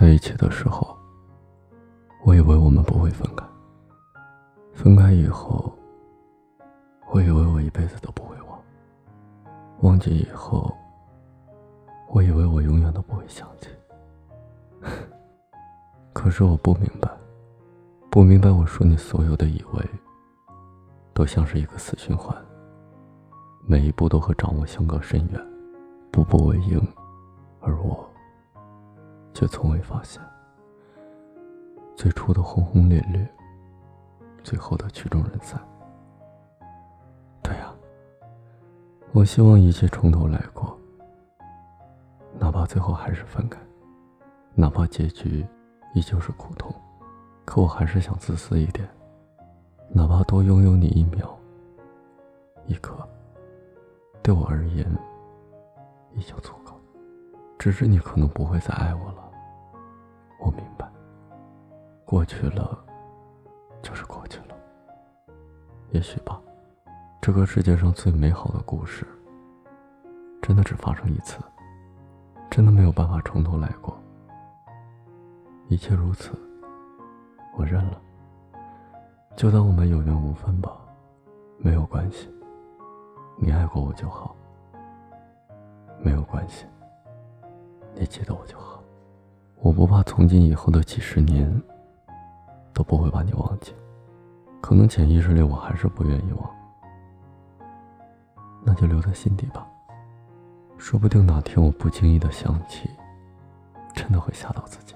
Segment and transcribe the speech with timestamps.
[0.00, 0.96] 在一起的时候，
[2.24, 3.44] 我以为我们不会分开。
[4.72, 5.70] 分开以后，
[7.10, 8.58] 我以为我一辈子都不会忘。
[9.82, 10.74] 忘记以后，
[12.08, 13.68] 我以为我永远都不会想起。
[16.14, 17.10] 可是我不明白，
[18.08, 19.86] 不明白我说你所有的以为，
[21.12, 22.34] 都像是一个死循环，
[23.66, 25.46] 每一步都和掌握相隔甚远，
[26.10, 26.80] 步步为营，
[27.60, 27.99] 而我。
[29.40, 30.20] 却从未发现，
[31.96, 33.26] 最初的轰轰烈烈，
[34.44, 35.58] 最后的曲终人散。
[37.42, 37.72] 对呀，
[39.12, 40.78] 我希望一切从头来过，
[42.38, 43.58] 哪怕最后还是分开，
[44.54, 45.46] 哪怕结局
[45.94, 46.70] 依旧是苦痛，
[47.46, 48.86] 可我还是想自私一点，
[49.88, 51.34] 哪怕多拥有你一秒、
[52.66, 52.94] 一刻，
[54.22, 54.86] 对我而言
[56.12, 56.78] 已经足够。
[57.58, 59.29] 只是你可能不会再爱我了，
[60.40, 60.90] 我明白。
[62.04, 62.76] 过去了，
[63.82, 64.56] 就是过去了。
[65.90, 66.40] 也许吧，
[67.20, 69.06] 这个世界上最美好的故事，
[70.42, 71.38] 真的只发生一次，
[72.50, 73.96] 真的没有办法从头来过。
[75.68, 76.32] 一切如此，
[77.56, 78.00] 我认了。
[79.36, 80.76] 就当我们有缘无分吧，
[81.58, 82.28] 没有关系。
[83.38, 84.34] 你爱过我就好，
[86.02, 86.66] 没有关系。
[87.94, 88.79] 你记得我就好，
[89.62, 91.62] 我不怕从今以后的几十年
[92.72, 93.74] 都不会把你忘记，
[94.60, 96.50] 可能潜意识里我还是不愿意忘，
[98.64, 99.66] 那就留在心底吧。
[100.78, 102.88] 说不定哪天我不经意的想起，
[103.94, 104.94] 真的会吓到自己。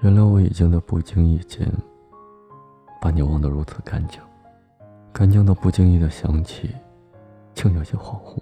[0.00, 1.68] 原来我已经在不经意间
[3.00, 4.20] 把你忘得如此干净，
[5.12, 6.74] 干净到不经意的想起，
[7.52, 8.40] 竟有些恍惚。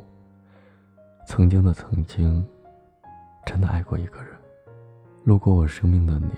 [1.27, 2.47] 曾经的曾经。
[3.47, 4.34] 真的爱过一个人，
[5.25, 6.29] 路过我生命的你，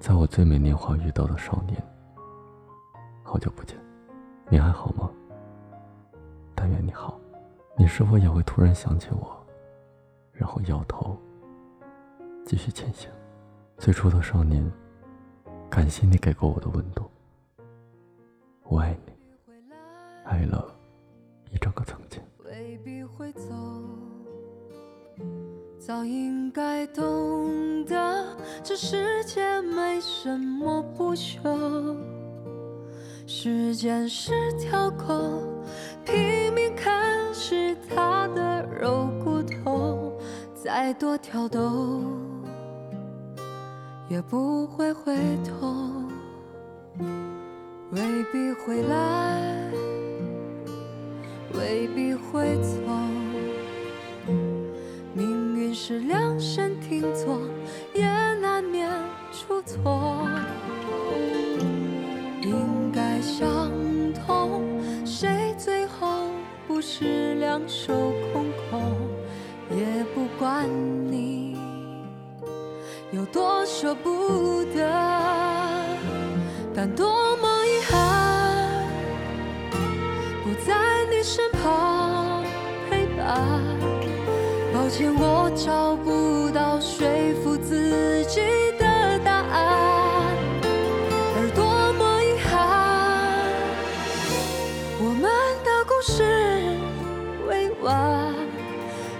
[0.00, 1.76] 在我最美年华遇到的少年。
[3.22, 3.76] 好久不见，
[4.48, 5.10] 你还好吗？
[6.54, 7.20] 但愿你好。
[7.76, 9.46] 你是否也会突然想起我，
[10.32, 11.18] 然后摇头，
[12.46, 13.10] 继续前行？
[13.76, 14.64] 最初的少年，
[15.68, 17.04] 感谢你给过我的温度。
[18.62, 19.12] 我爱你，
[20.24, 20.74] 爱了
[21.50, 22.22] 一整个曾经。
[25.88, 28.26] 早应该懂得，
[28.62, 31.96] 这世界没什么不朽。
[33.26, 35.06] 时间是条狗，
[36.04, 36.92] 拼命啃
[37.32, 40.12] 食它的肉骨头，
[40.54, 42.02] 再多挑逗
[44.10, 45.74] 也不会回头。
[47.92, 49.72] 未必会来，
[51.54, 53.17] 未必会走。
[55.74, 57.40] 是量身定做，
[57.94, 58.04] 也
[58.40, 58.90] 难免
[59.32, 60.28] 出错。
[62.42, 63.70] 应该相
[64.26, 64.62] 同，
[65.04, 66.24] 谁最后
[66.66, 67.92] 不是两手
[68.32, 68.80] 空空？
[69.70, 70.66] 也不管
[71.10, 71.58] 你
[73.12, 74.90] 有多舍不得，
[76.74, 78.86] 但多么遗憾，
[80.42, 81.60] 不在你身旁
[84.88, 87.06] 抱歉，我找不到说
[87.42, 88.40] 服自己
[88.78, 90.34] 的答案，
[91.36, 93.52] 而多么遗憾，
[94.98, 95.24] 我们
[95.62, 96.24] 的故事
[97.46, 98.34] 未完，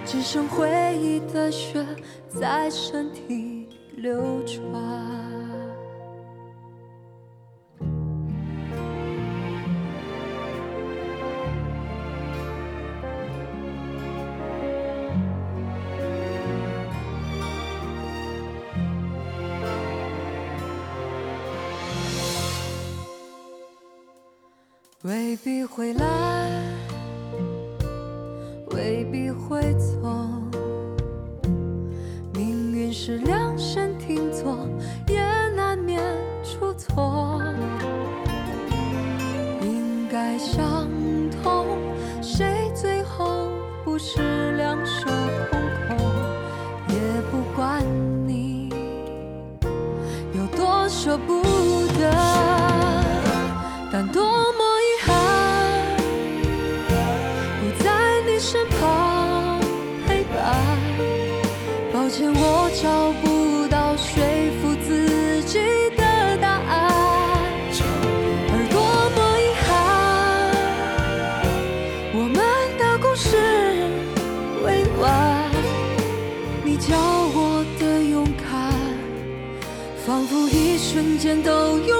[0.07, 0.67] 只剩回
[0.99, 1.85] 忆的血
[2.29, 5.38] 在身体流转。
[25.03, 26.51] 未必会来，
[28.71, 29.95] 未必会走。
[32.33, 34.67] 命运是量身定做，
[35.07, 35.21] 也
[35.55, 36.03] 难免
[36.43, 37.41] 出错。
[39.61, 40.85] 应该相
[41.41, 41.65] 同，
[42.21, 43.47] 谁最后
[43.85, 45.05] 不是两手
[45.49, 45.97] 空空？
[46.89, 46.95] 也
[47.31, 47.85] 不管
[48.27, 48.67] 你
[50.33, 51.58] 有多舍不得
[62.09, 64.19] 抱歉我找不到说
[64.59, 65.59] 服自己
[65.95, 67.29] 的答案。
[68.51, 68.81] 而多
[69.13, 69.69] 么遗憾
[72.15, 72.35] 我们
[72.79, 73.27] 的故事
[74.65, 74.67] 未
[74.99, 75.05] 完。
[76.65, 78.73] 你教我的勇敢
[80.03, 81.98] 仿佛一瞬间都有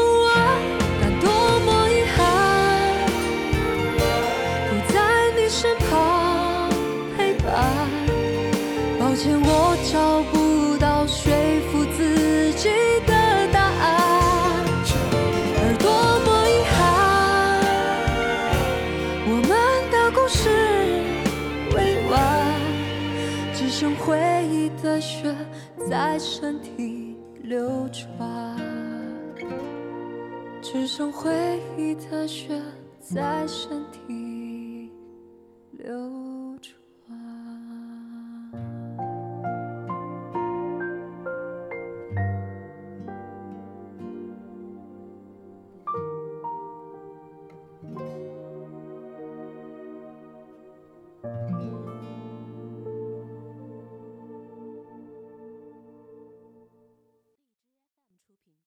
[24.82, 25.36] 的血
[25.90, 28.58] 在身体流转
[30.62, 32.62] 只剩回忆的血
[33.00, 34.92] 在身体
[35.72, 35.94] 流
[36.62, 36.80] 转